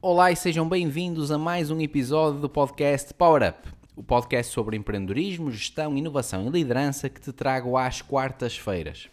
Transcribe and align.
Olá 0.00 0.30
e 0.30 0.36
sejam 0.36 0.68
bem-vindos 0.68 1.32
a 1.32 1.36
mais 1.36 1.72
um 1.72 1.80
episódio 1.80 2.38
do 2.38 2.48
podcast 2.48 3.12
Power 3.12 3.48
Up, 3.48 3.68
o 3.96 4.02
podcast 4.02 4.52
sobre 4.52 4.76
empreendedorismo, 4.76 5.50
gestão, 5.50 5.98
inovação 5.98 6.46
e 6.46 6.50
liderança 6.50 7.08
que 7.08 7.20
te 7.20 7.32
trago 7.32 7.76
às 7.76 8.00
quartas-feiras. 8.00 9.08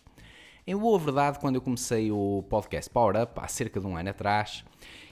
Em 0.65 0.77
boa 0.77 0.99
verdade, 0.99 1.39
quando 1.39 1.55
eu 1.55 1.61
comecei 1.61 2.11
o 2.11 2.45
podcast 2.51 2.87
Power 2.91 3.19
Up, 3.19 3.33
há 3.37 3.47
cerca 3.47 3.79
de 3.79 3.87
um 3.87 3.97
ano 3.97 4.11
atrás, 4.11 4.63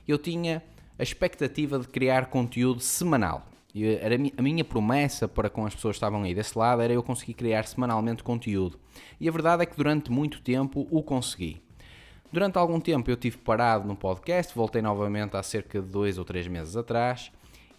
eu 0.08 0.20
tinha 0.20 0.62
a 1.00 1.02
expectativa 1.02 1.80
de 1.80 1.88
criar 1.88 2.28
conteúdo 2.28 2.80
semanal. 2.80 3.44
E 3.74 3.96
era 3.96 4.16
a 4.38 4.42
minha 4.44 4.64
promessa 4.64 5.28
para 5.28 5.50
com 5.50 5.66
as 5.66 5.74
pessoas 5.74 5.96
que 5.96 5.98
estavam 5.98 6.22
aí 6.22 6.36
desse 6.36 6.56
lado 6.56 6.84
era 6.84 6.94
eu 6.94 7.02
conseguir 7.02 7.34
criar 7.34 7.66
semanalmente 7.66 8.22
conteúdo. 8.22 8.80
E 9.20 9.28
a 9.28 9.32
verdade 9.32 9.64
é 9.64 9.66
que 9.66 9.76
durante 9.76 10.12
muito 10.12 10.40
tempo 10.40 10.88
o 10.92 11.02
consegui. 11.02 11.64
Durante 12.34 12.58
algum 12.58 12.80
tempo 12.80 13.12
eu 13.12 13.16
tive 13.16 13.38
parado 13.38 13.88
no 13.88 13.96
podcast, 13.96 14.56
voltei 14.56 14.82
novamente 14.82 15.38
há 15.38 15.44
cerca 15.44 15.80
de 15.80 15.88
dois 15.88 16.18
ou 16.18 16.26
três 16.26 16.48
meses 16.48 16.76
atrás, 16.76 17.32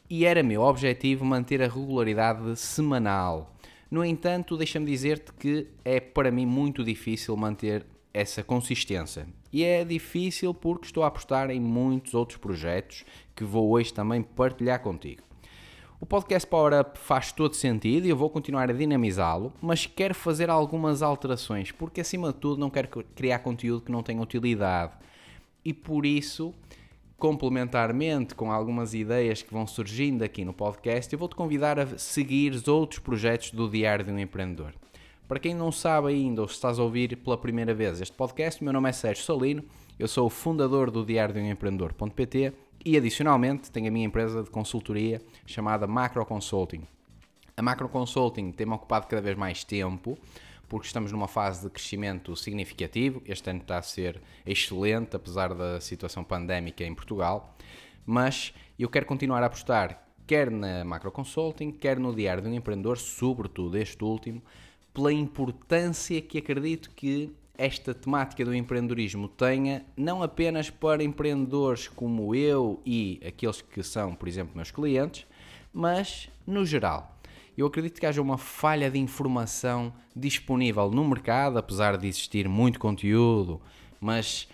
e 0.09 0.25
era 0.25 0.45
meu 0.45 0.63
objetivo 0.63 1.25
manter 1.25 1.61
a 1.61 1.67
regularidade 1.67 2.57
semanal. 2.57 3.53
No 3.91 4.05
entanto, 4.05 4.57
deixa-me 4.57 4.87
dizer-te 4.87 5.33
que 5.33 5.67
é 5.85 5.99
para 5.99 6.31
mim 6.31 6.47
muito 6.47 6.85
difícil 6.85 7.37
manter 7.37 7.85
essa 8.13 8.45
consistência. 8.45 9.27
E 9.53 9.65
é 9.65 9.85
difícil 9.85 10.55
porque 10.55 10.87
estou 10.87 11.03
a 11.03 11.09
apostar 11.09 11.51
em 11.51 11.59
muitos 11.59 12.15
outros 12.15 12.39
projetos 12.39 13.05
que 13.35 13.43
vou 13.43 13.73
hoje 13.73 13.93
também 13.93 14.23
partilhar 14.23 14.81
contigo. 14.81 15.25
O 16.05 16.07
podcast 16.07 16.47
Power 16.47 16.79
Up 16.79 16.99
faz 16.99 17.33
todo 17.33 17.57
sentido 17.57 18.05
e 18.05 18.11
eu 18.11 18.17
vou 18.17 18.29
continuar 18.29 18.69
a 18.69 18.75
dinamizá-lo, 18.75 19.51
mas 19.59 19.87
quero 19.87 20.15
fazer 20.15 20.51
algumas 20.51 21.01
alterações, 21.01 21.73
porque 21.73 22.03
acima 22.03 22.31
de 22.31 22.39
tudo 22.39 22.61
não 22.61 22.69
quero 22.69 22.89
criar 23.15 23.39
conteúdo 23.39 23.81
que 23.81 23.91
não 23.91 24.03
tenha 24.03 24.21
utilidade. 24.21 24.93
E 25.65 25.73
por 25.73 26.05
isso, 26.05 26.53
complementarmente 27.17 28.35
com 28.35 28.53
algumas 28.53 28.93
ideias 28.93 29.41
que 29.41 29.51
vão 29.51 29.67
surgindo 29.67 30.23
aqui 30.23 30.45
no 30.45 30.53
podcast, 30.53 31.11
eu 31.11 31.19
vou-te 31.19 31.35
convidar 31.35 31.81
a 31.81 31.97
seguir 31.97 32.53
os 32.53 32.69
outros 32.69 33.01
projetos 33.01 33.53
do 33.53 33.67
Diário 33.67 34.05
de 34.05 34.13
um 34.13 34.19
Empreendedor. 34.19 34.75
Para 35.27 35.41
quem 35.41 35.55
não 35.55 35.73
sabe 35.73 36.09
ainda 36.09 36.43
ou 36.43 36.49
se 36.49 36.53
estás 36.53 36.79
a 36.79 36.83
ouvir 36.83 37.17
pela 37.17 37.39
primeira 37.39 37.73
vez 37.73 38.03
este 38.03 38.15
podcast, 38.15 38.63
meu 38.63 38.75
nome 38.75 38.91
é 38.91 38.93
Sérgio 38.93 39.25
Salino, 39.25 39.65
eu 39.99 40.07
sou 40.07 40.27
o 40.27 40.31
fundador 40.31 40.91
do 40.91 41.03
Diário 41.03 41.35
de 41.35 41.41
um 41.41 41.51
Empreendedor.pt 41.51 42.53
e 42.85 42.97
adicionalmente 42.97 43.71
tenho 43.71 43.89
a 43.89 43.91
minha 43.91 44.07
empresa 44.07 44.43
de 44.43 44.51
consultoria 44.51 45.23
chamada 45.47 45.87
Macro 45.87 46.25
Consulting. 46.27 46.83
A 47.57 47.63
Macro 47.63 47.89
Consulting 47.89 48.53
tem-me 48.53 48.75
ocupado 48.75 49.07
cada 49.07 49.23
vez 49.23 49.37
mais 49.37 49.65
tempo 49.65 50.19
porque 50.69 50.87
estamos 50.87 51.13
numa 51.13 51.29
fase 51.29 51.65
de 51.65 51.71
crescimento 51.71 52.35
significativo. 52.35 53.23
Este 53.27 53.49
ano 53.51 53.61
está 53.61 53.79
a 53.79 53.83
ser 53.83 54.21
excelente, 54.45 55.15
apesar 55.15 55.55
da 55.55 55.81
situação 55.81 56.25
pandémica 56.25 56.85
em 56.85 56.95
Portugal. 56.95 57.57
Mas 58.05 58.53
eu 58.79 58.89
quero 58.89 59.07
continuar 59.07 59.43
a 59.43 59.47
apostar 59.47 60.05
quer 60.27 60.51
na 60.51 60.85
Macro 60.85 61.13
Consulting, 61.13 61.71
quer 61.71 61.99
no 61.99 62.15
Diário 62.15 62.43
de 62.43 62.49
um 62.49 62.55
Empreendedor, 62.55 62.99
sobretudo 62.99 63.77
este 63.77 64.03
último, 64.03 64.43
pela 64.93 65.13
importância 65.13 66.21
que 66.21 66.39
acredito 66.39 66.91
que 66.91 67.31
esta 67.57 67.95
temática 67.95 68.45
do 68.45 68.55
empreendedorismo 68.55 69.29
tenha, 69.29 69.85
não 69.97 70.23
apenas 70.23 70.71
para 70.71 71.05
empreendedores 71.05 71.89
como 71.89 72.35
eu 72.35 72.81
e 72.85 73.21
aqueles 73.27 73.61
que 73.61 73.83
são, 73.83 74.15
por 74.15 74.29
exemplo, 74.29 74.57
meus 74.57 74.71
clientes, 74.71 75.27
mas 75.73 76.29
no 76.47 76.65
geral. 76.67 77.19
Eu 77.57 77.67
acredito 77.67 78.01
que 78.01 78.07
haja 78.07 78.21
uma 78.21 78.37
falha 78.37 78.91
de 78.91 78.99
informação 78.99 79.93
disponível 80.15 80.91
no 80.91 81.05
mercado, 81.05 81.57
apesar 81.57 81.97
de 81.97 82.09
existir 82.09 82.49
muito 82.49 82.81
conteúdo, 82.81 83.61
mas 84.01 84.49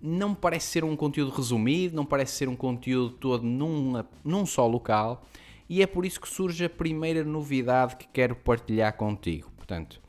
não 0.00 0.34
parece 0.34 0.68
ser 0.68 0.84
um 0.84 0.94
conteúdo 0.94 1.32
resumido, 1.32 1.96
não 1.96 2.06
parece 2.06 2.32
ser 2.32 2.48
um 2.48 2.56
conteúdo 2.56 3.10
todo 3.14 3.42
num, 3.44 4.04
num 4.24 4.46
só 4.46 4.66
local, 4.66 5.26
e 5.68 5.82
é 5.82 5.86
por 5.86 6.06
isso 6.06 6.20
que 6.20 6.28
surge 6.28 6.64
a 6.64 6.70
primeira 6.70 7.24
novidade 7.24 7.96
que 7.96 8.06
quero 8.12 8.36
partilhar 8.36 8.96
contigo. 8.96 9.50
Portanto, 9.56 9.99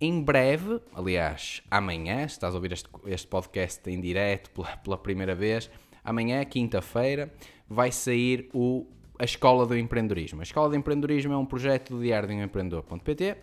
em 0.00 0.22
breve, 0.22 0.80
aliás, 0.94 1.62
amanhã, 1.70 2.20
se 2.20 2.34
estás 2.34 2.54
a 2.54 2.56
ouvir 2.56 2.72
este, 2.72 2.88
este 3.04 3.26
podcast 3.26 3.90
em 3.90 4.00
direto 4.00 4.50
pela, 4.50 4.76
pela 4.78 4.96
primeira 4.96 5.34
vez, 5.34 5.70
amanhã, 6.02 6.42
quinta-feira, 6.44 7.30
vai 7.68 7.92
sair 7.92 8.48
o, 8.54 8.86
a 9.18 9.24
Escola 9.24 9.66
do 9.66 9.76
Empreendedorismo. 9.76 10.40
A 10.40 10.42
Escola 10.42 10.70
do 10.70 10.76
Empreendedorismo 10.76 11.34
é 11.34 11.36
um 11.36 11.44
projeto 11.44 11.94
do 11.94 12.02
Diário 12.02 12.28
de 12.28 12.34
um 12.34 12.42
Empreendedor.pt, 12.42 13.36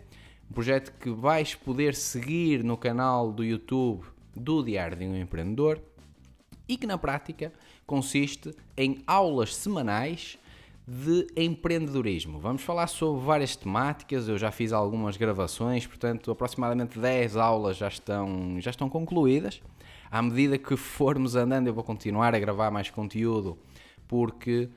um 0.49 0.53
projeto 0.53 0.97
que 0.99 1.11
vais 1.11 1.53
poder 1.53 1.93
seguir 1.93 2.63
no 2.63 2.75
canal 2.75 3.31
do 3.31 3.43
YouTube 3.43 4.03
do 4.35 4.63
Diário 4.63 4.97
de 4.97 5.05
um 5.05 5.15
Empreendedor 5.15 5.79
e 6.67 6.75
que 6.75 6.87
na 6.87 6.97
prática 6.97 7.53
consiste 7.85 8.51
em 8.75 9.03
aulas 9.05 9.55
semanais 9.55 10.39
de 10.87 11.27
empreendedorismo. 11.35 12.39
Vamos 12.39 12.61
falar 12.61 12.87
sobre 12.87 13.25
várias 13.25 13.57
temáticas, 13.57 14.29
eu 14.29 14.37
já 14.37 14.51
fiz 14.51 14.71
algumas 14.71 15.17
gravações, 15.17 15.85
portanto, 15.85 16.31
aproximadamente 16.31 16.97
10 16.97 17.35
aulas 17.35 17.75
já 17.75 17.89
estão, 17.89 18.55
já 18.61 18.71
estão 18.71 18.87
concluídas. 18.87 19.61
À 20.09 20.21
medida 20.21 20.57
que 20.57 20.77
formos 20.77 21.35
andando, 21.35 21.67
eu 21.67 21.73
vou 21.73 21.83
continuar 21.83 22.33
a 22.33 22.39
gravar 22.39 22.71
mais 22.71 22.89
conteúdo, 22.89 23.57
porque 24.07 24.69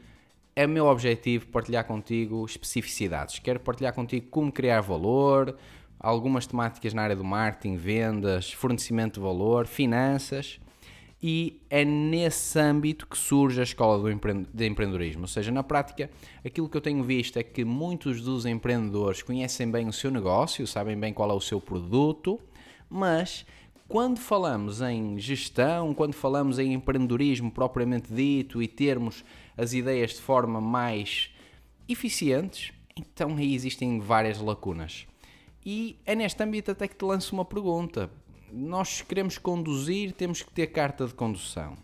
é 0.56 0.66
meu 0.66 0.86
objetivo 0.86 1.46
partilhar 1.46 1.86
contigo 1.86 2.44
especificidades. 2.44 3.38
Quero 3.38 3.60
partilhar 3.60 3.94
contigo 3.94 4.26
como 4.30 4.50
criar 4.50 4.80
valor, 4.80 5.56
algumas 5.96 6.44
temáticas 6.44 6.92
na 6.92 7.02
área 7.02 7.14
do 7.14 7.22
marketing, 7.22 7.76
vendas, 7.76 8.52
fornecimento 8.52 9.14
de 9.14 9.20
valor, 9.20 9.64
finanças 9.64 10.58
e 11.22 11.60
é 11.68 11.84
nesse 11.84 12.58
âmbito 12.58 13.06
que 13.06 13.16
surge 13.16 13.60
a 13.60 13.62
escola 13.62 13.98
do 13.98 14.10
empre 14.10 14.46
de 14.52 14.66
empreendedorismo. 14.66 15.22
Ou 15.22 15.28
seja, 15.28 15.52
na 15.52 15.62
prática, 15.62 16.10
aquilo 16.44 16.68
que 16.68 16.76
eu 16.76 16.80
tenho 16.80 17.02
visto 17.02 17.36
é 17.36 17.42
que 17.42 17.64
muitos 17.64 18.22
dos 18.22 18.46
empreendedores 18.46 19.22
conhecem 19.22 19.70
bem 19.70 19.86
o 19.86 19.92
seu 19.92 20.10
negócio, 20.10 20.66
sabem 20.66 20.98
bem 20.98 21.12
qual 21.12 21.30
é 21.30 21.34
o 21.34 21.40
seu 21.40 21.60
produto, 21.60 22.40
mas 22.88 23.44
quando 23.86 24.18
falamos 24.18 24.80
em 24.80 25.18
gestão, 25.18 25.92
quando 25.92 26.14
falamos 26.14 26.58
em 26.58 26.72
empreendedorismo 26.72 27.50
propriamente 27.50 28.12
dito 28.12 28.62
e 28.62 28.68
termos 28.68 29.24
as 29.58 29.74
ideias 29.74 30.12
de 30.12 30.20
forma 30.20 30.60
mais 30.60 31.30
eficientes, 31.88 32.72
então 32.96 33.36
aí 33.36 33.54
existem 33.54 33.98
várias 34.00 34.40
lacunas. 34.40 35.06
E 35.66 35.98
é 36.06 36.14
neste 36.14 36.42
âmbito 36.42 36.70
até 36.70 36.88
que 36.88 36.96
te 36.96 37.04
lanço 37.04 37.34
uma 37.34 37.44
pergunta 37.44 38.10
nós 38.52 39.02
queremos 39.02 39.38
conduzir, 39.38 40.12
temos 40.12 40.42
que 40.42 40.50
ter 40.50 40.68
carta 40.68 41.06
de 41.06 41.14
condução. 41.14 41.76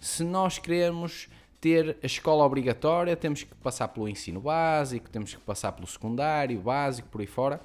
Se 0.00 0.24
nós 0.24 0.58
queremos 0.58 1.28
ter 1.60 1.96
a 2.02 2.06
escola 2.06 2.44
obrigatória, 2.44 3.16
temos 3.16 3.44
que 3.44 3.54
passar 3.54 3.88
pelo 3.88 4.08
ensino 4.08 4.40
básico, 4.40 5.08
temos 5.08 5.32
que 5.34 5.40
passar 5.40 5.72
pelo 5.72 5.86
secundário, 5.86 6.60
básico, 6.60 7.08
por 7.08 7.20
aí 7.20 7.26
fora. 7.26 7.60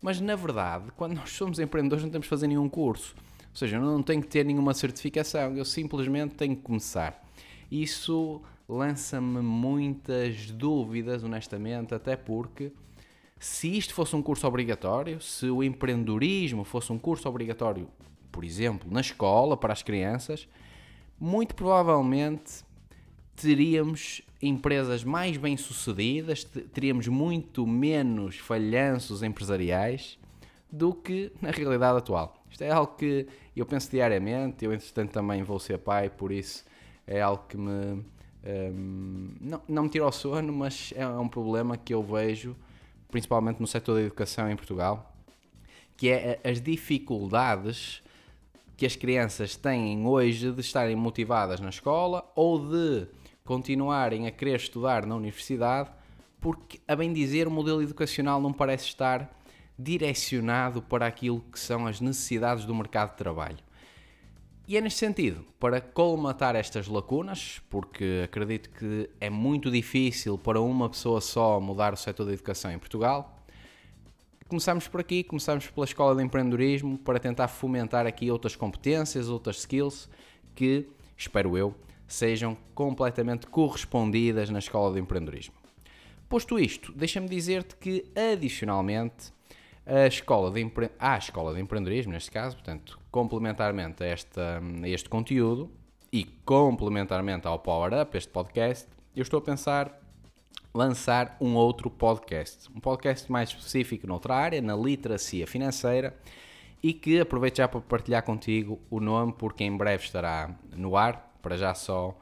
Mas 0.00 0.20
na 0.20 0.34
verdade, 0.34 0.90
quando 0.96 1.14
nós 1.14 1.30
somos 1.30 1.58
empreendedores, 1.58 2.02
não 2.02 2.10
temos 2.10 2.26
que 2.26 2.30
fazer 2.30 2.46
nenhum 2.46 2.68
curso. 2.68 3.14
Ou 3.50 3.56
seja, 3.56 3.76
eu 3.76 3.82
não 3.82 4.02
tenho 4.02 4.22
que 4.22 4.28
ter 4.28 4.44
nenhuma 4.44 4.72
certificação, 4.72 5.54
eu 5.54 5.64
simplesmente 5.64 6.34
tenho 6.34 6.56
que 6.56 6.62
começar. 6.62 7.22
Isso 7.70 8.40
lança-me 8.66 9.42
muitas 9.42 10.50
dúvidas, 10.50 11.22
honestamente, 11.22 11.94
até 11.94 12.16
porque 12.16 12.72
se 13.42 13.76
isto 13.76 13.92
fosse 13.92 14.14
um 14.14 14.22
curso 14.22 14.46
obrigatório, 14.46 15.20
se 15.20 15.46
o 15.46 15.64
empreendedorismo 15.64 16.62
fosse 16.62 16.92
um 16.92 16.98
curso 16.98 17.28
obrigatório, 17.28 17.88
por 18.30 18.44
exemplo, 18.44 18.88
na 18.88 19.00
escola 19.00 19.56
para 19.56 19.72
as 19.72 19.82
crianças, 19.82 20.46
muito 21.18 21.52
provavelmente 21.56 22.64
teríamos 23.34 24.22
empresas 24.40 25.02
mais 25.02 25.36
bem-sucedidas, 25.36 26.44
teríamos 26.72 27.08
muito 27.08 27.66
menos 27.66 28.38
falhanços 28.38 29.24
empresariais 29.24 30.20
do 30.70 30.94
que 30.94 31.32
na 31.42 31.50
realidade 31.50 31.98
atual. 31.98 32.44
Isto 32.48 32.62
é 32.62 32.70
algo 32.70 32.94
que 32.94 33.26
eu 33.56 33.66
penso 33.66 33.90
diariamente, 33.90 34.64
eu 34.64 34.72
entretanto 34.72 35.10
também 35.10 35.42
vou 35.42 35.58
ser 35.58 35.78
pai, 35.78 36.08
por 36.08 36.30
isso 36.30 36.64
é 37.04 37.20
algo 37.20 37.42
que 37.48 37.56
me. 37.56 38.04
Um, 38.44 39.34
não, 39.40 39.62
não 39.66 39.82
me 39.82 39.88
tira 39.88 40.06
o 40.06 40.12
sono, 40.12 40.52
mas 40.52 40.94
é 40.94 41.04
um 41.08 41.28
problema 41.28 41.76
que 41.76 41.92
eu 41.92 42.04
vejo 42.04 42.56
principalmente 43.12 43.60
no 43.60 43.66
setor 43.66 43.94
da 43.94 44.00
educação 44.00 44.50
em 44.50 44.56
Portugal, 44.56 45.14
que 45.96 46.08
é 46.08 46.40
as 46.42 46.60
dificuldades 46.60 48.02
que 48.76 48.86
as 48.86 48.96
crianças 48.96 49.54
têm 49.54 50.04
hoje 50.04 50.50
de 50.50 50.60
estarem 50.60 50.96
motivadas 50.96 51.60
na 51.60 51.68
escola 51.68 52.28
ou 52.34 52.58
de 52.58 53.06
continuarem 53.44 54.26
a 54.26 54.30
querer 54.30 54.56
estudar 54.56 55.06
na 55.06 55.14
universidade, 55.14 55.90
porque, 56.40 56.80
a 56.88 56.96
bem 56.96 57.12
dizer, 57.12 57.46
o 57.46 57.50
modelo 57.50 57.82
educacional 57.82 58.40
não 58.40 58.52
parece 58.52 58.86
estar 58.86 59.30
direcionado 59.78 60.82
para 60.82 61.06
aquilo 61.06 61.40
que 61.52 61.58
são 61.58 61.86
as 61.86 62.00
necessidades 62.00 62.64
do 62.64 62.74
mercado 62.74 63.10
de 63.10 63.18
trabalho. 63.18 63.58
E 64.66 64.76
é 64.76 64.80
neste 64.80 65.00
sentido, 65.00 65.44
para 65.58 65.80
colmatar 65.80 66.54
estas 66.54 66.86
lacunas, 66.86 67.60
porque 67.68 68.22
acredito 68.24 68.70
que 68.70 69.10
é 69.20 69.28
muito 69.28 69.70
difícil 69.70 70.38
para 70.38 70.60
uma 70.60 70.88
pessoa 70.88 71.20
só 71.20 71.60
mudar 71.60 71.92
o 71.92 71.96
setor 71.96 72.26
da 72.26 72.32
educação 72.32 72.70
em 72.70 72.78
Portugal, 72.78 73.42
começamos 74.48 74.86
por 74.86 75.00
aqui, 75.00 75.24
começamos 75.24 75.66
pela 75.66 75.84
Escola 75.84 76.14
de 76.14 76.22
Empreendedorismo 76.22 76.96
para 76.98 77.18
tentar 77.18 77.48
fomentar 77.48 78.06
aqui 78.06 78.30
outras 78.30 78.54
competências, 78.54 79.28
outras 79.28 79.58
skills 79.58 80.08
que, 80.54 80.86
espero 81.16 81.58
eu, 81.58 81.74
sejam 82.06 82.56
completamente 82.72 83.48
correspondidas 83.48 84.48
na 84.48 84.60
Escola 84.60 84.94
de 84.94 85.00
Empreendedorismo. 85.00 85.54
Posto 86.28 86.58
isto, 86.58 86.92
deixa-me 86.92 87.28
dizer-te 87.28 87.74
que, 87.76 88.04
adicionalmente, 88.14 89.32
a 89.86 90.06
escola 90.06 90.50
de 90.50 90.60
empre... 90.60 90.90
à 90.98 91.16
Escola 91.16 91.54
de 91.54 91.60
Empreendedorismo, 91.60 92.12
neste 92.12 92.30
caso, 92.30 92.56
portanto, 92.56 92.98
complementarmente 93.10 94.02
a, 94.02 94.06
esta, 94.06 94.60
a 94.82 94.88
este 94.88 95.08
conteúdo 95.08 95.70
e 96.12 96.24
complementarmente 96.44 97.46
ao 97.46 97.58
Power 97.58 97.92
Up, 98.00 98.16
este 98.16 98.30
podcast, 98.30 98.88
eu 99.14 99.22
estou 99.22 99.38
a 99.38 99.42
pensar 99.42 100.00
lançar 100.74 101.36
um 101.40 101.54
outro 101.54 101.90
podcast. 101.90 102.70
Um 102.74 102.80
podcast 102.80 103.30
mais 103.30 103.50
específico 103.50 104.06
noutra 104.06 104.34
área, 104.34 104.60
na 104.62 104.74
literacia 104.74 105.46
financeira, 105.46 106.16
e 106.82 106.92
que 106.92 107.20
aproveito 107.20 107.58
já 107.58 107.68
para 107.68 107.80
partilhar 107.80 108.22
contigo 108.22 108.80
o 108.90 108.98
nome, 108.98 109.32
porque 109.36 109.64
em 109.64 109.76
breve 109.76 110.04
estará 110.04 110.54
no 110.74 110.96
ar, 110.96 111.34
para 111.42 111.56
já 111.56 111.74
só, 111.74 112.16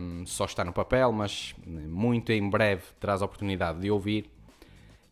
um, 0.00 0.24
só 0.26 0.44
está 0.44 0.64
no 0.64 0.72
papel, 0.72 1.12
mas 1.12 1.54
muito 1.66 2.32
em 2.32 2.48
breve 2.48 2.82
terás 2.98 3.22
a 3.22 3.24
oportunidade 3.24 3.80
de 3.80 3.90
ouvir. 3.90 4.30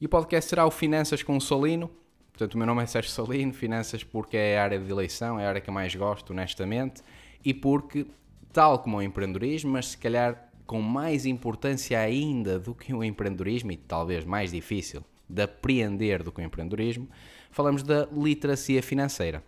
E 0.01 0.07
o 0.07 0.09
podcast 0.09 0.49
será 0.49 0.65
o 0.65 0.71
Finanças 0.71 1.23
com 1.23 1.37
o 1.37 1.41
Solino. 1.43 1.91
Portanto, 2.33 2.55
o 2.55 2.57
meu 2.57 2.67
nome 2.67 2.83
é 2.83 2.87
Sérgio 2.87 3.11
Solino, 3.11 3.53
Finanças 3.53 4.03
porque 4.03 4.35
é 4.35 4.59
a 4.59 4.63
área 4.63 4.79
de 4.79 4.91
eleição, 4.91 5.39
é 5.39 5.45
a 5.45 5.49
área 5.51 5.61
que 5.61 5.69
eu 5.69 5.75
mais 5.75 5.95
gosto, 5.95 6.31
honestamente, 6.31 7.03
e 7.45 7.53
porque, 7.53 8.07
tal 8.51 8.79
como 8.79 8.97
o 8.97 9.03
empreendedorismo, 9.03 9.71
mas 9.73 9.89
se 9.89 9.99
calhar 9.99 10.51
com 10.67 10.81
mais 10.81 11.27
importância 11.27 12.01
ainda 12.01 12.59
do 12.59 12.75
que 12.75 12.95
o 12.95 13.05
empreendedorismo, 13.05 13.73
e 13.73 13.77
talvez 13.77 14.25
mais 14.25 14.53
difícil 14.53 15.05
de 15.29 15.43
apreender 15.43 16.23
do 16.23 16.33
que 16.33 16.41
o 16.41 16.45
empreendedorismo, 16.45 17.07
falamos 17.51 17.83
da 17.83 18.09
literacia 18.11 18.83
financeira. 18.83 19.45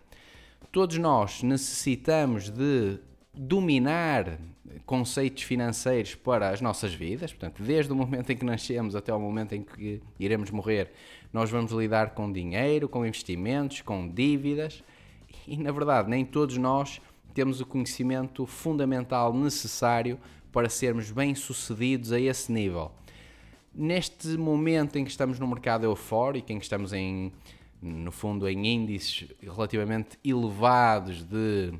Todos 0.71 0.99
nós 0.99 1.41
necessitamos 1.41 2.51
de 2.51 2.99
dominar 3.33 4.37
conceitos 4.85 5.43
financeiros 5.43 6.15
para 6.15 6.49
as 6.49 6.61
nossas 6.61 6.93
vidas, 6.93 7.31
portanto, 7.31 7.63
desde 7.63 7.91
o 7.91 7.95
momento 7.95 8.31
em 8.31 8.37
que 8.37 8.45
nascemos 8.45 8.95
até 8.95 9.13
o 9.13 9.19
momento 9.19 9.53
em 9.53 9.63
que 9.63 10.01
iremos 10.19 10.51
morrer, 10.51 10.91
nós 11.31 11.49
vamos 11.49 11.71
lidar 11.71 12.11
com 12.11 12.31
dinheiro, 12.31 12.87
com 12.87 13.05
investimentos, 13.05 13.81
com 13.81 14.07
dívidas, 14.07 14.83
e 15.47 15.57
na 15.57 15.71
verdade, 15.71 16.09
nem 16.09 16.23
todos 16.23 16.57
nós 16.57 17.01
temos 17.33 17.59
o 17.59 17.65
conhecimento 17.65 18.45
fundamental 18.45 19.33
necessário 19.33 20.19
para 20.51 20.69
sermos 20.69 21.09
bem-sucedidos 21.09 22.11
a 22.11 22.19
esse 22.19 22.51
nível. 22.51 22.91
Neste 23.73 24.27
momento 24.37 24.97
em 24.97 25.03
que 25.03 25.09
estamos 25.09 25.39
no 25.39 25.47
mercado 25.47 25.83
eufórico, 25.83 26.51
em 26.51 26.59
que 26.59 26.63
estamos 26.63 26.93
em, 26.93 27.33
no 27.81 28.11
fundo 28.11 28.47
em 28.47 28.67
índices 28.67 29.27
relativamente 29.41 30.19
elevados 30.23 31.23
de 31.23 31.73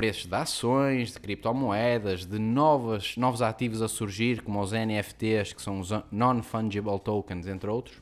preços 0.00 0.24
de 0.24 0.34
ações, 0.34 1.12
de 1.12 1.20
criptomoedas, 1.20 2.24
de 2.24 2.38
novos, 2.38 3.18
novos 3.18 3.42
ativos 3.42 3.82
a 3.82 3.88
surgir, 3.88 4.40
como 4.40 4.58
os 4.58 4.72
NFTs, 4.72 5.52
que 5.52 5.60
são 5.60 5.78
os 5.78 5.90
Non-Fungible 6.10 6.98
Tokens, 6.98 7.46
entre 7.46 7.68
outros, 7.68 8.00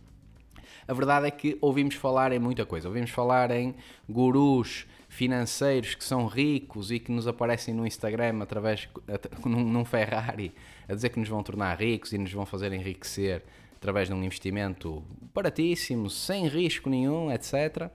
a 0.87 0.93
verdade 0.95 1.27
é 1.27 1.31
que 1.33 1.59
ouvimos 1.61 1.97
falar 1.97 2.31
em 2.31 2.39
muita 2.39 2.65
coisa. 2.65 2.87
Ouvimos 2.87 3.11
falar 3.11 3.51
em 3.51 3.75
gurus 4.09 4.87
financeiros 5.09 5.97
que 5.97 6.05
são 6.05 6.29
ricos 6.29 6.93
e 6.93 7.01
que 7.01 7.11
nos 7.11 7.27
aparecem 7.27 7.75
no 7.75 7.85
Instagram 7.85 8.45
através 8.45 8.89
num 9.45 9.85
Ferrari 9.85 10.55
a 10.89 10.95
dizer 10.95 11.09
que 11.09 11.19
nos 11.19 11.29
vão 11.29 11.43
tornar 11.43 11.81
ricos 11.81 12.13
e 12.13 12.19
nos 12.19 12.33
vão 12.33 12.47
fazer 12.47 12.73
enriquecer 12.73 13.43
através 13.75 14.07
de 14.07 14.15
um 14.15 14.23
investimento 14.23 15.03
baratíssimo, 15.35 16.09
sem 16.09 16.47
risco 16.47 16.89
nenhum, 16.89 17.33
etc. 17.33 17.91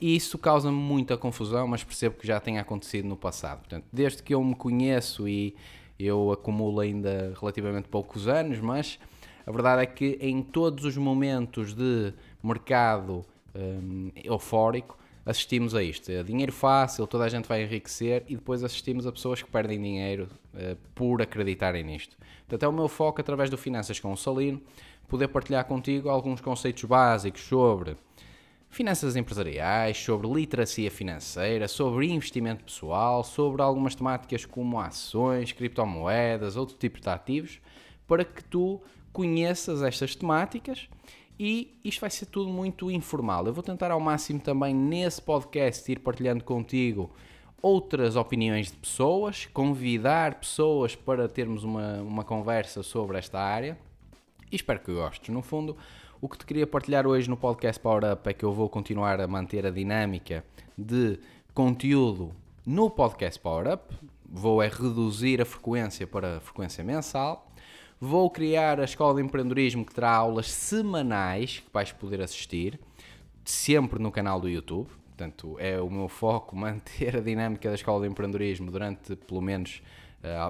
E 0.00 0.14
isso 0.14 0.38
causa-me 0.38 0.76
muita 0.76 1.16
confusão, 1.16 1.66
mas 1.66 1.82
percebo 1.82 2.16
que 2.16 2.26
já 2.26 2.38
tem 2.38 2.58
acontecido 2.58 3.06
no 3.06 3.16
passado. 3.16 3.60
Portanto, 3.60 3.84
desde 3.92 4.22
que 4.22 4.34
eu 4.34 4.42
me 4.42 4.54
conheço 4.54 5.28
e 5.28 5.56
eu 5.98 6.30
acumulo 6.30 6.80
ainda 6.80 7.34
relativamente 7.40 7.88
poucos 7.88 8.28
anos, 8.28 8.60
mas 8.60 8.98
a 9.44 9.50
verdade 9.50 9.82
é 9.82 9.86
que 9.86 10.18
em 10.20 10.42
todos 10.42 10.84
os 10.84 10.96
momentos 10.96 11.74
de 11.74 12.12
mercado 12.42 13.24
um, 13.54 14.10
eufórico, 14.14 14.96
assistimos 15.26 15.74
a 15.74 15.82
isto. 15.82 16.10
É 16.10 16.22
dinheiro 16.22 16.52
fácil, 16.52 17.06
toda 17.06 17.24
a 17.24 17.28
gente 17.28 17.46
vai 17.46 17.62
enriquecer 17.62 18.24
e 18.28 18.34
depois 18.34 18.64
assistimos 18.64 19.06
a 19.06 19.12
pessoas 19.12 19.42
que 19.42 19.50
perdem 19.50 19.80
dinheiro 19.80 20.28
uh, 20.54 20.76
por 20.94 21.20
acreditarem 21.20 21.82
nisto. 21.84 22.16
Portanto, 22.46 22.62
é 22.62 22.68
o 22.68 22.72
meu 22.72 22.88
foco 22.88 23.20
através 23.20 23.50
do 23.50 23.58
Finanças 23.58 24.00
com 24.00 24.12
o 24.12 24.16
Salino, 24.16 24.60
poder 25.06 25.28
partilhar 25.28 25.64
contigo 25.64 26.08
alguns 26.08 26.40
conceitos 26.40 26.84
básicos 26.84 27.42
sobre 27.42 27.96
finanças 28.70 29.16
empresariais, 29.16 29.98
sobre 29.98 30.28
literacia 30.28 30.90
financeira, 30.90 31.66
sobre 31.66 32.10
investimento 32.10 32.64
pessoal, 32.64 33.24
sobre 33.24 33.62
algumas 33.62 33.94
temáticas 33.94 34.44
como 34.44 34.78
ações, 34.78 35.52
criptomoedas, 35.52 36.56
outro 36.56 36.76
tipo 36.76 37.00
de 37.00 37.08
ativos, 37.08 37.60
para 38.06 38.24
que 38.24 38.44
tu 38.44 38.80
conheças 39.12 39.82
estas 39.82 40.14
temáticas 40.14 40.88
e 41.38 41.78
isto 41.84 42.00
vai 42.00 42.10
ser 42.10 42.26
tudo 42.26 42.50
muito 42.50 42.90
informal. 42.90 43.46
Eu 43.46 43.52
vou 43.52 43.62
tentar 43.62 43.90
ao 43.90 44.00
máximo 44.00 44.40
também 44.40 44.74
nesse 44.74 45.22
podcast 45.22 45.90
ir 45.90 46.00
partilhando 46.00 46.44
contigo 46.44 47.10
outras 47.62 48.16
opiniões 48.16 48.70
de 48.70 48.76
pessoas, 48.76 49.46
convidar 49.46 50.36
pessoas 50.36 50.94
para 50.94 51.28
termos 51.28 51.64
uma, 51.64 52.00
uma 52.02 52.24
conversa 52.24 52.82
sobre 52.82 53.18
esta 53.18 53.40
área 53.40 53.78
e 54.50 54.56
espero 54.56 54.80
que 54.80 54.92
gostes. 54.92 55.28
No 55.28 55.42
fundo, 55.42 55.76
o 56.20 56.28
que 56.28 56.38
te 56.38 56.46
queria 56.46 56.66
partilhar 56.66 57.06
hoje 57.06 57.28
no 57.28 57.36
podcast 57.36 57.80
Power 57.80 58.12
Up 58.12 58.28
é 58.28 58.32
que 58.32 58.44
eu 58.44 58.52
vou 58.52 58.68
continuar 58.68 59.20
a 59.20 59.26
manter 59.26 59.66
a 59.66 59.70
dinâmica 59.70 60.44
de 60.76 61.18
conteúdo 61.54 62.32
no 62.66 62.90
podcast 62.90 63.38
Power 63.40 63.72
Up, 63.74 63.94
vou 64.28 64.62
é 64.62 64.68
reduzir 64.68 65.40
a 65.40 65.44
frequência 65.44 66.06
para 66.06 66.36
a 66.36 66.40
frequência 66.40 66.82
mensal 66.84 67.48
Vou 68.00 68.30
criar 68.30 68.78
a 68.78 68.84
Escola 68.84 69.16
de 69.16 69.26
Empreendedorismo 69.26 69.84
que 69.84 69.92
terá 69.92 70.12
aulas 70.12 70.48
semanais 70.48 71.58
que 71.58 71.66
vais 71.72 71.90
poder 71.90 72.20
assistir, 72.20 72.78
sempre 73.44 73.98
no 73.98 74.12
canal 74.12 74.40
do 74.40 74.48
YouTube. 74.48 74.86
Portanto, 75.08 75.56
é 75.58 75.80
o 75.80 75.90
meu 75.90 76.08
foco 76.08 76.54
manter 76.56 77.16
a 77.16 77.20
dinâmica 77.20 77.68
da 77.68 77.74
Escola 77.74 78.02
de 78.02 78.12
Empreendedorismo 78.12 78.70
durante 78.70 79.16
pelo 79.16 79.42
menos 79.42 79.82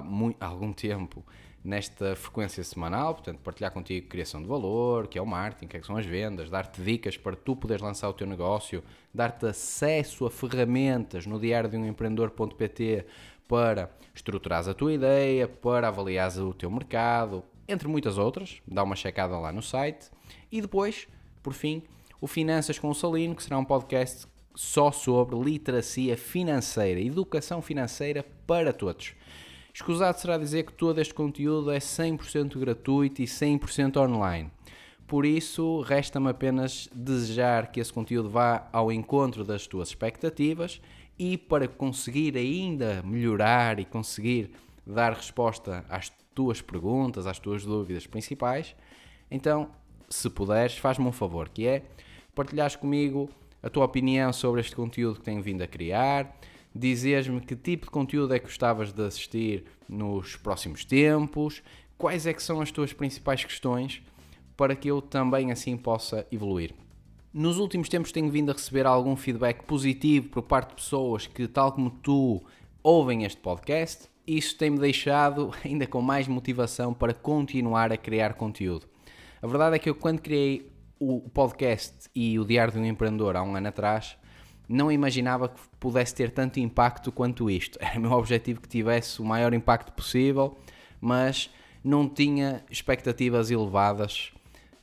muito, 0.03 0.37
algum 0.39 0.71
tempo 0.71 1.25
nesta 1.63 2.15
frequência 2.15 2.63
semanal, 2.63 3.15
portanto, 3.15 3.39
partilhar 3.39 3.71
contigo 3.71 4.07
criação 4.07 4.41
de 4.41 4.47
valor, 4.47 5.07
que 5.07 5.17
é 5.17 5.21
o 5.21 5.25
marketing, 5.25 5.67
que, 5.67 5.77
é 5.77 5.79
que 5.79 5.85
são 5.85 5.97
as 5.97 6.05
vendas, 6.05 6.49
dar-te 6.49 6.81
dicas 6.81 7.17
para 7.17 7.35
tu 7.35 7.55
poderes 7.55 7.81
lançar 7.81 8.09
o 8.09 8.13
teu 8.13 8.25
negócio, 8.25 8.83
dar-te 9.13 9.45
acesso 9.45 10.25
a 10.25 10.31
ferramentas 10.31 11.25
no 11.25 11.39
diário 11.39 11.69
de 11.69 11.77
um 11.77 11.85
empreendedor.pt 11.85 13.05
para 13.47 13.91
estruturares 14.13 14.67
a 14.67 14.73
tua 14.73 14.93
ideia, 14.93 15.47
para 15.47 15.87
avaliares 15.87 16.37
o 16.37 16.53
teu 16.53 16.69
mercado, 16.69 17.43
entre 17.67 17.87
muitas 17.87 18.17
outras. 18.17 18.61
Dá 18.67 18.83
uma 18.83 18.95
checada 18.95 19.37
lá 19.37 19.51
no 19.51 19.61
site. 19.61 20.09
E 20.51 20.61
depois, 20.61 21.07
por 21.41 21.53
fim, 21.53 21.83
o 22.21 22.27
Finanças 22.27 22.77
com 22.77 22.89
o 22.89 22.95
Salino, 22.95 23.35
que 23.35 23.43
será 23.43 23.57
um 23.57 23.65
podcast 23.65 24.27
só 24.55 24.91
sobre 24.91 25.37
literacia 25.37 26.17
financeira, 26.17 26.99
educação 26.99 27.61
financeira 27.61 28.25
para 28.45 28.73
todos. 28.73 29.15
Escusado 29.79 30.19
será 30.19 30.37
dizer 30.37 30.63
que 30.63 30.73
todo 30.73 30.99
este 30.99 31.13
conteúdo 31.13 31.71
é 31.71 31.77
100% 31.79 32.59
gratuito 32.59 33.21
e 33.21 33.25
100% 33.25 33.95
online. 33.95 34.51
Por 35.07 35.25
isso, 35.25 35.79
resta-me 35.79 36.27
apenas 36.29 36.89
desejar 36.93 37.71
que 37.71 37.79
esse 37.79 37.91
conteúdo 37.91 38.29
vá 38.29 38.67
ao 38.73 38.91
encontro 38.91 39.45
das 39.45 39.67
tuas 39.67 39.87
expectativas 39.87 40.81
e 41.17 41.37
para 41.37 41.65
conseguir 41.65 42.35
ainda 42.35 43.01
melhorar 43.03 43.79
e 43.79 43.85
conseguir 43.85 44.51
dar 44.85 45.13
resposta 45.13 45.85
às 45.87 46.11
tuas 46.35 46.61
perguntas, 46.61 47.25
às 47.25 47.39
tuas 47.39 47.63
dúvidas 47.63 48.05
principais, 48.05 48.75
então, 49.31 49.69
se 50.09 50.29
puderes, 50.29 50.77
faz-me 50.77 51.05
um 51.05 51.13
favor, 51.13 51.47
que 51.47 51.65
é 51.65 51.83
partilhares 52.35 52.75
comigo 52.75 53.29
a 53.63 53.69
tua 53.69 53.85
opinião 53.85 54.33
sobre 54.33 54.59
este 54.59 54.75
conteúdo 54.75 55.19
que 55.19 55.25
tenho 55.25 55.41
vindo 55.41 55.61
a 55.61 55.67
criar, 55.67 56.37
dizeres-me 56.73 57.41
que 57.41 57.55
tipo 57.55 57.85
de 57.85 57.91
conteúdo 57.91 58.33
é 58.33 58.39
que 58.39 58.45
gostavas 58.45 58.91
de 58.91 59.03
assistir 59.03 59.65
nos 59.87 60.35
próximos 60.35 60.85
tempos, 60.85 61.63
quais 61.97 62.25
é 62.25 62.33
que 62.33 62.43
são 62.43 62.61
as 62.61 62.71
tuas 62.71 62.93
principais 62.93 63.43
questões, 63.43 64.01
para 64.55 64.75
que 64.75 64.89
eu 64.89 65.01
também 65.01 65.51
assim 65.51 65.77
possa 65.77 66.25
evoluir. 66.31 66.73
Nos 67.33 67.57
últimos 67.57 67.87
tempos 67.89 68.11
tenho 68.11 68.29
vindo 68.29 68.49
a 68.49 68.53
receber 68.53 68.85
algum 68.85 69.15
feedback 69.15 69.63
positivo 69.63 70.29
por 70.29 70.43
parte 70.43 70.69
de 70.69 70.75
pessoas 70.75 71.27
que, 71.27 71.47
tal 71.47 71.71
como 71.71 71.91
tu, 71.91 72.43
ouvem 72.81 73.23
este 73.23 73.39
podcast. 73.39 74.09
Isso 74.25 74.57
tem-me 74.57 74.79
deixado 74.79 75.51
ainda 75.63 75.85
com 75.85 76.01
mais 76.01 76.27
motivação 76.27 76.93
para 76.93 77.13
continuar 77.13 77.91
a 77.91 77.97
criar 77.97 78.33
conteúdo. 78.33 78.87
A 79.41 79.47
verdade 79.47 79.75
é 79.75 79.79
que 79.79 79.89
eu, 79.89 79.95
quando 79.95 80.21
criei 80.21 80.71
o 80.99 81.21
podcast 81.29 82.09
e 82.13 82.37
o 82.37 82.45
Diário 82.45 82.73
de 82.73 82.79
um 82.79 82.85
Empreendedor 82.85 83.35
há 83.35 83.43
um 83.43 83.55
ano 83.55 83.67
atrás, 83.67 84.17
não 84.69 84.91
imaginava 84.91 85.49
que 85.49 85.59
pudesse 85.79 86.13
ter 86.13 86.31
tanto 86.31 86.59
impacto 86.59 87.11
quanto 87.11 87.49
isto. 87.49 87.77
Era 87.81 87.97
o 87.97 88.01
meu 88.01 88.11
objetivo 88.11 88.61
que 88.61 88.69
tivesse 88.69 89.21
o 89.21 89.25
maior 89.25 89.53
impacto 89.53 89.91
possível, 89.91 90.57
mas 91.01 91.49
não 91.83 92.07
tinha 92.07 92.63
expectativas 92.69 93.49
elevadas, 93.49 94.31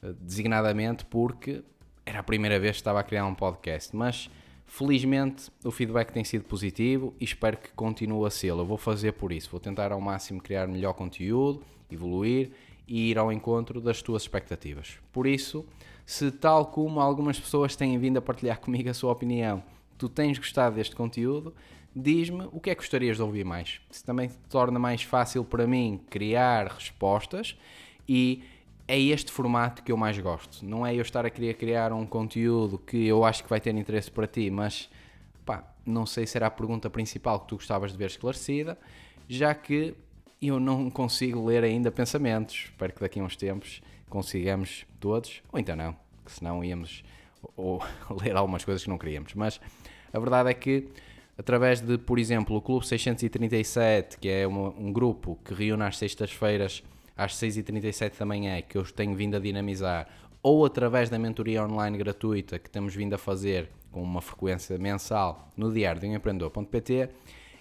eh, 0.02 0.12
designadamente 0.21 1.05
porque 1.05 1.62
era 2.05 2.19
a 2.19 2.23
primeira 2.23 2.59
vez 2.59 2.73
que 2.73 2.81
estava 2.81 3.00
a 3.00 3.02
criar 3.05 3.26
um 3.26 3.35
podcast, 3.35 3.95
mas 3.95 4.28
Felizmente 4.66 5.49
o 5.64 5.71
feedback 5.71 6.12
tem 6.12 6.25
sido 6.25 6.45
positivo 6.45 7.14
e 7.21 7.25
espero 7.25 7.57
que 7.57 7.71
continue 7.71 8.26
a 8.26 8.31
ser. 8.31 8.49
Eu 8.49 8.66
vou 8.66 8.76
fazer 8.76 9.12
por 9.12 9.31
isso, 9.31 9.49
vou 9.50 9.61
tentar 9.61 9.93
ao 9.93 10.00
máximo 10.00 10.43
criar 10.43 10.66
melhor 10.66 10.93
conteúdo, 10.93 11.62
evoluir 11.90 12.50
e 12.87 13.11
ir 13.11 13.16
ao 13.16 13.33
encontro 13.33 13.81
das 13.81 14.02
tuas 14.02 14.23
expectativas. 14.23 14.99
Por 15.12 15.26
isso, 15.26 15.64
se 16.05 16.31
tal 16.33 16.66
como 16.66 17.00
algumas 17.00 17.38
pessoas 17.38 17.76
têm 17.76 17.97
vindo 17.97 18.19
a 18.19 18.23
partilhar 18.23 18.59
comigo 18.61 18.90
a 18.90 18.95
sua 18.95 19.12
opinião, 19.12 19.62
tu 19.99 20.09
tens 20.09 20.38
gostado 20.38 20.76
deste 20.76 20.95
conteúdo, 20.95 21.55
diz-me 21.95 22.49
o 22.53 22.61
que 22.61 22.71
é 22.71 22.75
que 22.75 22.81
gostarias 22.81 23.17
de 23.17 23.23
ouvir 23.23 23.45
mais. 23.45 23.81
Se 23.91 24.05
também 24.05 24.31
torna 24.50 24.79
mais 24.79 25.03
fácil 25.03 25.45
para 25.45 25.67
mim 25.67 26.00
criar 26.11 26.67
respostas 26.67 27.57
e 28.09 28.43
é 28.87 28.99
este 29.00 29.33
formato 29.33 29.83
que 29.83 29.91
eu 29.91 29.97
mais 29.97 30.19
gosto. 30.19 30.65
Não 30.65 30.87
é 30.87 30.95
eu 30.95 31.03
estar 31.03 31.26
a 31.26 31.31
querer 31.31 31.55
criar 31.55 31.93
um 31.93 32.07
conteúdo 32.07 32.79
que 32.79 33.07
eu 33.07 33.25
acho 33.25 33.43
que 33.43 33.50
vai 33.50 33.61
ter 33.61 33.75
interesse 33.75 34.11
para 34.11 34.26
ti, 34.26 34.50
mas 34.50 34.88
pá, 35.45 35.65
não 35.85 36.07
sei 36.07 36.26
se 36.26 36.37
era 36.37 36.47
a 36.47 36.50
pergunta 36.50 36.88
principal 36.88 37.41
que 37.41 37.49
tu 37.49 37.57
gostavas 37.57 37.93
de 37.93 37.99
ver 37.99 38.07
esclarecida, 38.07 38.79
já 39.29 39.55
que 39.55 39.95
eu 40.41 40.61
não 40.61 40.91
consigo 40.91 41.45
ler 41.45 41.65
ainda 41.65 41.91
pensamentos. 41.91 42.67
Espero 42.67 42.93
que 42.93 43.00
daqui 43.00 43.19
a 43.19 43.25
uns 43.25 43.37
tempos 43.37 43.81
consigamos 44.09 44.87
todos, 45.00 45.43
ou 45.53 45.59
então 45.59 45.75
não, 45.75 45.97
que 46.25 46.31
senão 46.31 46.62
íamos 46.62 47.03
ou, 47.57 47.83
ler 48.23 48.37
algumas 48.37 48.65
coisas 48.65 48.83
que 48.83 48.88
não 48.88 48.99
queríamos. 48.99 49.35
Mas 49.35 49.61
a 50.12 50.19
verdade 50.19 50.50
é 50.50 50.55
que 50.55 50.88
através 51.37 51.81
de, 51.81 51.99
por 51.99 52.19
exemplo, 52.19 52.57
o 52.57 52.62
Clube 52.62 52.87
637, 52.87 54.19
que 54.19 54.29
é 54.29 54.49
um 54.49 54.93
grupo 54.93 55.38
que 55.45 55.53
reúne 55.53 55.83
às 55.83 55.99
sextas-feiras 55.99 56.83
às 57.17 57.35
6h37 57.35 58.19
da 58.19 58.26
manhã, 58.26 58.61
que 58.61 58.76
eu 58.76 58.85
tenho 58.85 59.15
vindo 59.15 59.37
a 59.37 59.41
dinamizar, 59.41 60.07
ou 60.43 60.65
através 60.65 61.09
da 61.09 61.19
mentoria 61.19 61.65
online 61.65 61.97
gratuita 61.97 62.59
que 62.59 62.71
temos 62.71 62.95
vindo 62.95 63.15
a 63.15 63.19
fazer 63.19 63.71
com 63.91 64.03
uma 64.03 64.21
frequência 64.21 64.76
mensal 64.79 65.49
no 65.57 65.73
diário 65.73 66.00
de 66.00 66.07
um 66.07 66.15
empreendedor.pt, 66.15 67.09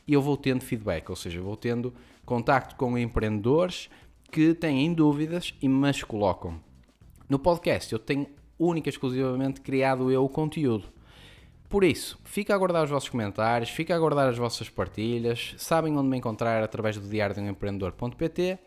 eu 0.07 0.21
vou 0.21 0.37
tendo 0.37 0.61
feedback, 0.61 1.09
ou 1.09 1.15
seja, 1.15 1.41
vou 1.41 1.55
tendo 1.55 1.93
contacto 2.25 2.75
com 2.75 2.97
empreendedores 2.97 3.89
que 4.31 4.53
têm 4.53 4.93
dúvidas 4.93 5.53
e 5.61 5.67
me 5.67 5.89
as 5.89 6.03
colocam. 6.03 6.59
No 7.27 7.39
podcast 7.39 7.91
eu 7.91 7.99
tenho 7.99 8.27
única 8.57 8.89
e 8.89 8.91
exclusivamente 8.91 9.61
criado 9.61 10.11
eu 10.11 10.23
o 10.23 10.29
conteúdo. 10.29 10.87
Por 11.69 11.83
isso, 11.83 12.19
fica 12.23 12.53
a 12.53 12.55
aguardar 12.55 12.83
os 12.83 12.89
vossos 12.89 13.09
comentários, 13.09 13.69
fica 13.69 13.93
a 13.93 13.97
aguardar 13.97 14.29
as 14.29 14.37
vossas 14.37 14.69
partilhas, 14.69 15.55
sabem 15.57 15.97
onde 15.97 16.07
me 16.07 16.17
encontrar 16.17 16.63
através 16.63 16.97
do 16.97 17.07
diário 17.07 17.35
de 17.35 17.41
um 17.41 17.49
empreendedor.pt 17.49 18.59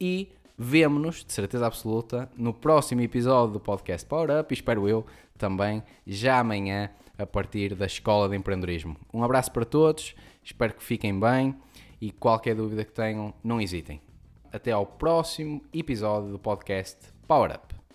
e 0.00 0.30
vemo-nos, 0.56 1.24
de 1.24 1.32
certeza 1.32 1.66
absoluta, 1.66 2.30
no 2.36 2.54
próximo 2.54 3.00
episódio 3.00 3.54
do 3.54 3.60
podcast 3.60 4.06
Power 4.06 4.40
Up 4.40 4.52
e 4.52 4.54
espero 4.54 4.88
eu 4.88 5.04
também 5.36 5.82
já 6.06 6.38
amanhã 6.38 6.90
a 7.18 7.26
partir 7.26 7.74
da 7.74 7.86
Escola 7.86 8.28
de 8.28 8.36
Empreendedorismo. 8.36 8.96
Um 9.12 9.22
abraço 9.22 9.50
para 9.52 9.64
todos, 9.64 10.14
espero 10.42 10.74
que 10.74 10.82
fiquem 10.82 11.18
bem 11.18 11.56
e 12.00 12.10
qualquer 12.10 12.54
dúvida 12.54 12.84
que 12.84 12.92
tenham, 12.92 13.34
não 13.42 13.60
hesitem. 13.60 14.00
Até 14.52 14.70
ao 14.70 14.86
próximo 14.86 15.60
episódio 15.72 16.30
do 16.30 16.38
podcast 16.38 16.98
Power 17.26 17.50
Up. 17.50 17.73